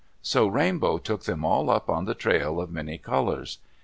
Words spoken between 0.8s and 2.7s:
took them all up on the trail